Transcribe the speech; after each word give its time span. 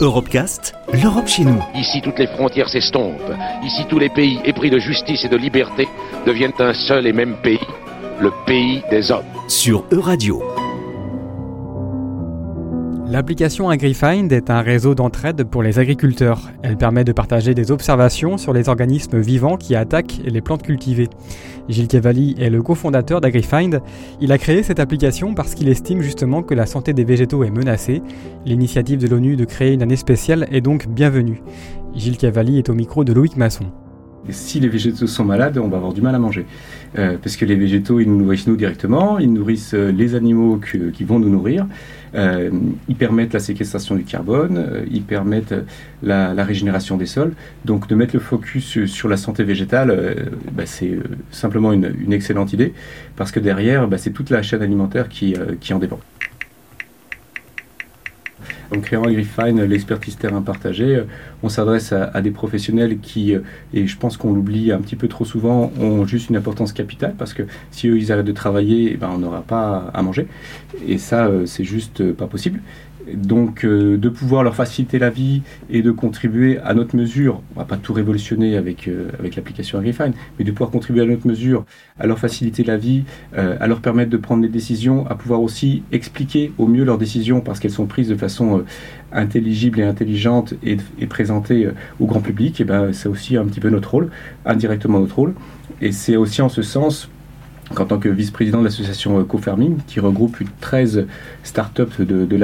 Europecast, 0.00 0.74
l'Europe 0.92 1.26
chez 1.26 1.44
nous. 1.44 1.62
Ici, 1.74 2.00
toutes 2.02 2.18
les 2.18 2.26
frontières 2.26 2.68
s'estompent. 2.68 3.32
Ici, 3.64 3.84
tous 3.88 3.98
les 3.98 4.08
pays 4.08 4.40
épris 4.44 4.70
de 4.70 4.78
justice 4.78 5.24
et 5.24 5.28
de 5.28 5.36
liberté 5.36 5.88
deviennent 6.26 6.52
un 6.58 6.74
seul 6.74 7.06
et 7.06 7.12
même 7.12 7.36
pays, 7.42 7.60
le 8.20 8.30
pays 8.46 8.82
des 8.90 9.10
hommes. 9.10 9.24
Sur 9.48 9.84
Euradio. 9.90 10.42
L'application 13.12 13.68
AgriFind 13.68 14.32
est 14.32 14.48
un 14.48 14.62
réseau 14.62 14.94
d'entraide 14.94 15.44
pour 15.44 15.62
les 15.62 15.78
agriculteurs. 15.78 16.50
Elle 16.62 16.78
permet 16.78 17.04
de 17.04 17.12
partager 17.12 17.52
des 17.52 17.70
observations 17.70 18.38
sur 18.38 18.54
les 18.54 18.70
organismes 18.70 19.20
vivants 19.20 19.58
qui 19.58 19.76
attaquent 19.76 20.22
les 20.24 20.40
plantes 20.40 20.62
cultivées. 20.62 21.10
Gilles 21.68 21.88
Cavalli 21.88 22.34
est 22.38 22.48
le 22.48 22.62
cofondateur 22.62 23.20
d'AgriFind. 23.20 23.82
Il 24.22 24.32
a 24.32 24.38
créé 24.38 24.62
cette 24.62 24.80
application 24.80 25.34
parce 25.34 25.54
qu'il 25.54 25.68
estime 25.68 26.00
justement 26.00 26.42
que 26.42 26.54
la 26.54 26.64
santé 26.64 26.94
des 26.94 27.04
végétaux 27.04 27.44
est 27.44 27.50
menacée. 27.50 28.00
L'initiative 28.46 28.98
de 28.98 29.08
l'ONU 29.08 29.36
de 29.36 29.44
créer 29.44 29.74
une 29.74 29.82
année 29.82 29.96
spéciale 29.96 30.48
est 30.50 30.62
donc 30.62 30.88
bienvenue. 30.88 31.42
Gilles 31.94 32.16
Cavalli 32.16 32.56
est 32.56 32.70
au 32.70 32.74
micro 32.74 33.04
de 33.04 33.12
Loïc 33.12 33.36
Masson. 33.36 33.66
Si 34.30 34.60
les 34.60 34.68
végétaux 34.68 35.06
sont 35.06 35.24
malades, 35.24 35.58
on 35.58 35.68
va 35.68 35.78
avoir 35.78 35.92
du 35.92 36.02
mal 36.02 36.14
à 36.14 36.18
manger. 36.18 36.46
Euh, 36.98 37.16
parce 37.22 37.36
que 37.36 37.44
les 37.44 37.56
végétaux, 37.56 38.00
ils 38.00 38.08
nous 38.08 38.18
nourrissent 38.18 38.46
nous 38.46 38.56
directement, 38.56 39.18
ils 39.18 39.32
nourrissent 39.32 39.74
euh, 39.74 39.90
les 39.90 40.14
animaux 40.14 40.58
qui 40.58 41.04
vont 41.04 41.18
nous 41.18 41.30
nourrir. 41.30 41.66
Euh, 42.14 42.50
ils 42.88 42.96
permettent 42.96 43.32
la 43.32 43.40
séquestration 43.40 43.94
du 43.94 44.04
carbone, 44.04 44.58
euh, 44.58 44.84
ils 44.90 45.02
permettent 45.02 45.54
la, 46.02 46.34
la, 46.34 46.44
régénération 46.44 46.96
des 46.96 47.06
sols. 47.06 47.32
Donc 47.64 47.88
de 47.88 47.94
mettre 47.94 48.14
le 48.14 48.20
focus 48.20 48.84
sur 48.84 49.08
la 49.08 49.16
santé 49.16 49.44
végétale, 49.44 49.90
euh, 49.90 50.14
bah, 50.52 50.66
c'est 50.66 50.98
simplement 51.30 51.72
une, 51.72 51.94
une, 51.98 52.12
excellente 52.12 52.52
idée, 52.52 52.74
parce 53.16 53.32
que 53.32 53.40
derrière, 53.40 53.88
bah, 53.88 53.98
c'est 53.98 54.10
toute 54.10 54.30
la 54.30 54.42
chaîne 54.42 54.62
alimentaire 54.62 55.08
qui, 55.08 55.34
qui 55.60 55.72
en 55.72 55.78
dépend. 55.78 56.00
En 58.74 58.80
créant 58.80 59.02
AgriFine, 59.02 59.62
l'expertise 59.64 60.16
terrain 60.16 60.40
partagée, 60.40 61.02
on 61.42 61.48
s'adresse 61.48 61.92
à, 61.92 62.20
des 62.22 62.30
professionnels 62.30 62.98
qui, 63.00 63.34
et 63.74 63.86
je 63.86 63.96
pense 63.98 64.16
qu'on 64.16 64.32
l'oublie 64.32 64.72
un 64.72 64.80
petit 64.80 64.96
peu 64.96 65.08
trop 65.08 65.26
souvent, 65.26 65.70
ont 65.78 66.06
juste 66.06 66.30
une 66.30 66.36
importance 66.36 66.72
capitale 66.72 67.14
parce 67.18 67.34
que 67.34 67.42
si 67.70 67.88
eux 67.88 67.98
ils 67.98 68.10
arrêtent 68.12 68.26
de 68.26 68.32
travailler, 68.32 68.92
eh 68.94 68.96
ben, 68.96 69.10
on 69.14 69.18
n'aura 69.18 69.42
pas 69.42 69.90
à 69.92 70.02
manger. 70.02 70.26
Et 70.86 70.96
ça, 70.96 71.30
c'est 71.44 71.64
juste 71.64 72.12
pas 72.12 72.26
possible. 72.26 72.60
Donc 73.14 73.64
euh, 73.64 73.96
de 73.96 74.08
pouvoir 74.08 74.42
leur 74.42 74.54
faciliter 74.54 74.98
la 74.98 75.10
vie 75.10 75.42
et 75.70 75.82
de 75.82 75.90
contribuer 75.90 76.58
à 76.58 76.74
notre 76.74 76.96
mesure, 76.96 77.42
on 77.54 77.60
va 77.60 77.64
pas 77.64 77.76
tout 77.76 77.92
révolutionner 77.92 78.56
avec, 78.56 78.88
euh, 78.88 79.10
l'application 79.36 79.78
AgriFine, 79.78 80.12
mais 80.38 80.44
de 80.44 80.52
pouvoir 80.52 80.70
contribuer 80.70 81.02
à 81.02 81.06
notre 81.06 81.26
mesure, 81.26 81.64
à 81.98 82.06
leur 82.06 82.18
faciliter 82.18 82.64
la 82.64 82.76
vie, 82.76 83.04
euh, 83.36 83.56
à 83.60 83.66
leur 83.66 83.80
permettre 83.80 84.10
de 84.10 84.16
prendre 84.16 84.42
des 84.42 84.48
décisions, 84.48 85.06
à 85.08 85.14
pouvoir 85.14 85.42
aussi 85.42 85.82
expliquer 85.90 86.52
au 86.58 86.66
mieux 86.66 86.84
leurs 86.84 86.98
décisions 86.98 87.40
parce 87.40 87.58
qu'elles 87.60 87.72
sont 87.72 87.86
prises 87.86 88.08
de 88.08 88.16
façon 88.16 88.64
intelligible 89.12 89.80
et 89.80 89.84
intelligente 89.84 90.54
et, 90.64 90.76
et 90.98 91.06
présentées 91.06 91.68
au 92.00 92.06
grand 92.06 92.20
public, 92.20 92.62
ben 92.64 92.92
c'est 92.92 93.08
aussi 93.08 93.36
un 93.36 93.44
petit 93.44 93.60
peu 93.60 93.68
notre 93.68 93.90
rôle, 93.90 94.10
indirectement 94.46 95.00
notre 95.00 95.16
rôle. 95.16 95.34
Et 95.80 95.92
c'est 95.92 96.16
aussi 96.16 96.42
en 96.42 96.48
ce 96.48 96.62
sens 96.62 97.10
en 97.80 97.84
tant 97.84 97.98
que 97.98 98.08
vice-président 98.08 98.60
de 98.60 98.64
l'association 98.64 99.22
CoFarming, 99.24 99.78
qui 99.86 100.00
regroupe 100.00 100.38
13 100.60 101.06
startups 101.42 102.00
de, 102.00 102.24
de 102.24 102.36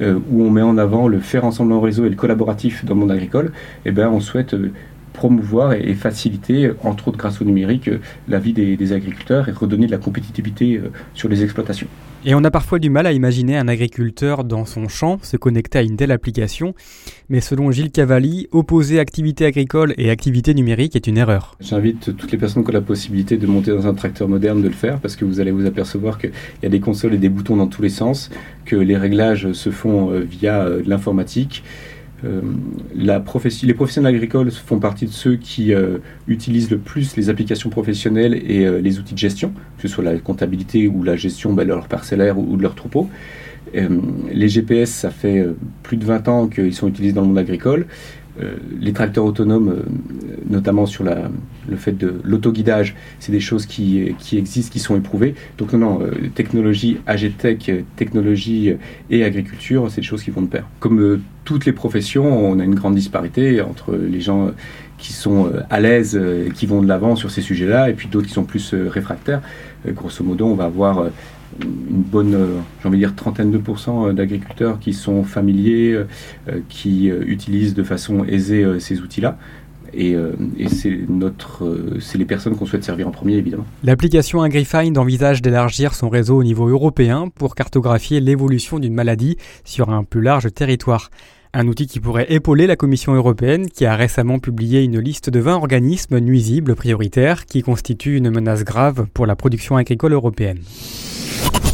euh, 0.00 0.18
où 0.30 0.42
on 0.42 0.50
met 0.50 0.62
en 0.62 0.78
avant 0.78 1.08
le 1.08 1.20
faire 1.20 1.44
ensemble 1.44 1.72
en 1.72 1.80
réseau 1.80 2.06
et 2.06 2.08
le 2.08 2.16
collaboratif 2.16 2.84
dans 2.84 2.94
le 2.94 3.00
monde 3.00 3.12
agricole, 3.12 3.52
eh 3.84 3.90
ben, 3.90 4.08
on 4.08 4.20
souhaite 4.20 4.54
euh, 4.54 4.72
promouvoir 5.12 5.72
et, 5.72 5.94
faciliter, 5.94 6.70
entre 6.84 7.08
autres 7.08 7.18
grâce 7.18 7.40
au 7.40 7.44
numérique, 7.44 7.88
euh, 7.88 7.98
la 8.28 8.38
vie 8.38 8.52
des 8.52 8.92
agriculteurs 8.92 9.48
et 9.48 9.52
redonner 9.52 9.86
de 9.86 9.92
la 9.92 9.98
compétitivité 9.98 10.80
sur 11.14 11.28
les 11.28 11.42
exploitations. 11.42 11.88
Et 12.22 12.34
on 12.34 12.44
a 12.44 12.50
parfois 12.50 12.78
du 12.78 12.90
mal 12.90 13.06
à 13.06 13.12
imaginer 13.12 13.56
un 13.56 13.66
agriculteur 13.66 14.44
dans 14.44 14.66
son 14.66 14.88
champ 14.88 15.18
se 15.22 15.38
connecter 15.38 15.78
à 15.78 15.82
une 15.82 15.96
telle 15.96 16.10
application, 16.10 16.74
mais 17.30 17.40
selon 17.40 17.70
Gilles 17.70 17.90
Cavalli, 17.90 18.46
opposer 18.52 19.00
activité 19.00 19.46
agricole 19.46 19.94
et 19.96 20.10
activité 20.10 20.52
numérique 20.52 20.96
est 20.96 21.06
une 21.06 21.16
erreur. 21.16 21.56
J'invite 21.60 22.14
toutes 22.18 22.30
les 22.30 22.36
personnes 22.36 22.62
qui 22.62 22.68
ont 22.68 22.74
la 22.74 22.82
possibilité 22.82 23.38
de 23.38 23.46
monter 23.46 23.70
dans 23.70 23.86
un 23.86 23.94
tracteur 23.94 24.28
moderne 24.28 24.60
de 24.60 24.68
le 24.68 24.74
faire, 24.74 25.00
parce 25.00 25.16
que 25.16 25.24
vous 25.24 25.40
allez 25.40 25.50
vous 25.50 25.64
apercevoir 25.64 26.18
qu'il 26.18 26.32
y 26.62 26.66
a 26.66 26.68
des 26.68 26.80
consoles 26.80 27.14
et 27.14 27.18
des 27.18 27.30
boutons 27.30 27.56
dans 27.56 27.68
tous 27.68 27.80
les 27.80 27.88
sens, 27.88 28.28
que 28.66 28.76
les 28.76 28.98
réglages 28.98 29.52
se 29.52 29.70
font 29.70 30.12
euh, 30.12 30.20
via 30.20 30.60
euh, 30.60 30.82
l'informatique 30.84 31.64
euh, 32.24 32.40
les 32.94 33.18
professionnels 33.74 34.14
agricoles 34.14 34.50
font 34.50 34.78
partie 34.78 35.06
de 35.06 35.10
ceux 35.10 35.36
qui 35.36 35.72
euh, 35.72 35.98
utilisent 36.28 36.70
le 36.70 36.78
plus 36.78 37.16
les 37.16 37.30
applications 37.30 37.70
professionnelles 37.70 38.34
et 38.34 38.66
euh, 38.66 38.80
les 38.80 38.98
outils 38.98 39.14
de 39.14 39.18
gestion, 39.18 39.52
que 39.76 39.82
ce 39.82 39.88
soit 39.88 40.04
la 40.04 40.16
comptabilité 40.18 40.88
ou 40.88 41.02
la 41.02 41.16
gestion 41.16 41.52
bah, 41.52 41.64
de 41.64 41.68
leur 41.68 41.88
parcellaire 41.88 42.38
ou, 42.38 42.46
ou 42.52 42.56
de 42.56 42.62
leur 42.62 42.74
troupeau. 42.74 43.08
les 43.74 44.48
GPS, 44.48 44.90
ça 44.90 45.10
fait 45.10 45.46
plus 45.82 45.96
de 45.96 46.04
20 46.04 46.28
ans 46.28 46.48
qu'ils 46.48 46.74
sont 46.74 46.88
utilisés 46.88 47.14
dans 47.14 47.22
le 47.22 47.28
monde 47.28 47.38
agricole. 47.38 47.86
Les 48.80 48.92
tracteurs 48.92 49.24
autonomes, 49.24 49.82
notamment 50.48 50.86
sur 50.86 51.04
le 51.04 51.76
fait 51.76 51.92
de 51.92 52.20
l'autoguidage, 52.24 52.94
c'est 53.18 53.32
des 53.32 53.40
choses 53.40 53.66
qui, 53.66 54.14
qui, 54.18 54.38
existent, 54.38 54.72
qui 54.72 54.78
sont 54.78 54.96
éprouvées. 54.96 55.34
Donc 55.58 55.72
non, 55.72 55.98
non, 55.98 56.10
technologie, 56.34 56.98
AGTech, 57.06 57.84
technologie 57.96 58.74
et 59.10 59.24
agriculture, 59.24 59.90
c'est 59.90 60.00
des 60.00 60.06
choses 60.06 60.22
qui 60.22 60.30
vont 60.30 60.42
de 60.42 60.48
pair. 60.48 60.66
Comme 60.78 61.22
toutes 61.44 61.66
les 61.66 61.72
professions, 61.72 62.50
on 62.50 62.58
a 62.60 62.64
une 62.64 62.74
grande 62.74 62.94
disparité 62.94 63.60
entre 63.60 63.94
les 63.96 64.20
gens 64.20 64.52
qui 65.00 65.12
sont 65.12 65.46
euh, 65.46 65.62
à 65.70 65.80
l'aise, 65.80 66.16
euh, 66.16 66.50
qui 66.50 66.66
vont 66.66 66.82
de 66.82 66.86
l'avant 66.86 67.16
sur 67.16 67.30
ces 67.30 67.40
sujets-là, 67.40 67.90
et 67.90 67.94
puis 67.94 68.08
d'autres 68.08 68.28
qui 68.28 68.32
sont 68.32 68.44
plus 68.44 68.74
euh, 68.74 68.88
réfractaires. 68.88 69.40
Grosso 69.88 70.22
modo, 70.22 70.46
on 70.46 70.54
va 70.54 70.66
avoir 70.66 71.06
une 71.62 72.02
bonne, 72.02 72.36
j'ai 72.80 72.88
envie 72.88 72.98
de 72.98 73.04
dire, 73.04 73.14
trentaine 73.14 73.50
de 73.50 73.58
pourcents 73.58 74.12
d'agriculteurs 74.12 74.78
qui 74.78 74.92
sont 74.92 75.24
familiers, 75.24 75.98
qui 76.68 77.06
utilisent 77.08 77.74
de 77.74 77.82
façon 77.82 78.24
aisée 78.24 78.64
ces 78.78 79.00
outils-là. 79.00 79.38
Et, 79.92 80.14
euh, 80.14 80.32
et 80.58 80.66
euh, 80.66 81.98
c'est 82.00 82.18
les 82.18 82.24
personnes 82.24 82.56
qu'on 82.56 82.66
souhaite 82.66 82.84
servir 82.84 83.08
en 83.08 83.10
premier, 83.10 83.34
évidemment. 83.34 83.66
L'application 83.82 84.42
AgriFind 84.42 84.96
envisage 84.96 85.42
d'élargir 85.42 85.94
son 85.94 86.08
réseau 86.08 86.36
au 86.36 86.44
niveau 86.44 86.68
européen 86.68 87.28
pour 87.34 87.54
cartographier 87.54 88.20
l'évolution 88.20 88.78
d'une 88.78 88.94
maladie 88.94 89.36
sur 89.64 89.90
un 89.90 90.04
plus 90.04 90.22
large 90.22 90.52
territoire. 90.52 91.10
Un 91.52 91.66
outil 91.66 91.88
qui 91.88 91.98
pourrait 91.98 92.26
épauler 92.28 92.68
la 92.68 92.76
Commission 92.76 93.12
européenne 93.12 93.68
qui 93.68 93.84
a 93.84 93.96
récemment 93.96 94.38
publié 94.38 94.84
une 94.84 95.00
liste 95.00 95.30
de 95.30 95.40
20 95.40 95.56
organismes 95.56 96.20
nuisibles 96.20 96.76
prioritaires 96.76 97.44
qui 97.44 97.62
constituent 97.62 98.16
une 98.16 98.30
menace 98.30 98.62
grave 98.62 99.06
pour 99.12 99.26
la 99.26 99.34
production 99.34 99.76
agricole 99.76 100.12
européenne. 100.12 100.60